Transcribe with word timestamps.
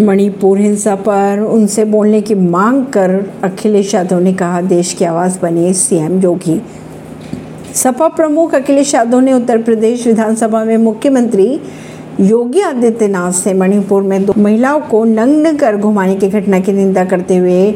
मणिपुर 0.00 0.58
हिंसा 0.58 0.94
पर 0.94 1.40
उनसे 1.40 1.84
बोलने 1.84 2.20
की 2.20 2.34
मांग 2.34 2.84
कर 2.84 3.30
अखिलेश 3.42 3.94
यादव 3.94 4.18
ने 4.18 4.32
कहा, 4.32 4.60
देश 4.60 4.92
की 4.92 5.04
आवाज़ 5.04 5.38
बने 5.42 5.72
सीएम 5.72 6.20
योगी। 6.20 6.62
सपा 7.74 8.08
प्रमुख 8.08 8.54
अखिलेश 8.54 8.94
यादव 8.94 9.20
ने 9.20 9.32
उत्तर 9.32 9.62
प्रदेश 9.62 10.06
विधानसभा 10.06 10.64
में 10.64 10.76
मुख्यमंत्री 10.76 11.60
योगी 12.20 12.60
आदित्यनाथ 12.60 13.32
से 13.32 13.54
मणिपुर 13.54 14.02
में 14.02 14.26
दो 14.26 14.34
महिलाओं 14.38 14.80
को 14.80 15.04
नग्न 15.04 15.56
कर 15.56 15.76
घुमाने 15.76 16.14
की 16.14 16.28
घटना 16.28 16.60
की 16.60 16.72
निंदा 16.72 17.04
करते 17.04 17.36
हुए 17.36 17.74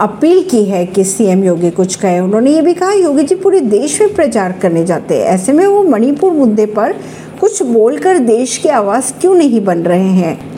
अपील 0.00 0.42
की 0.42 0.64
है 0.64 0.86
कि 0.86 1.04
सीएम 1.04 1.44
योगी 1.44 1.70
कुछ 1.70 1.94
कहे। 1.94 2.20
उन्होंने 2.20 2.50
ये 2.50 2.62
भी 2.62 2.74
कहा, 2.74 2.92
योगी 2.92 3.22
जी 3.22 3.34
पूरे 3.34 3.60
देश 3.60 4.02
में 4.02 4.14
प्रचार 4.14 4.52
करने 4.52 4.84
जाते 4.84 5.14
हैं। 5.14 5.24
ऐसे 5.24 5.52
में 5.52 5.66
वो 5.66 5.82
मणिपुर 5.82 6.32
मुद्दे 6.32 6.66
पर 6.66 6.92
कुछ 7.40 7.62
बोलकर 7.62 8.18
देश 8.18 8.56
की 8.56 8.68
आवाज़ 8.68 9.20
क्यों 9.20 9.34
नहीं 9.34 9.64
बन 9.64 9.78
रहे 9.78 10.12
हैं? 10.12 10.57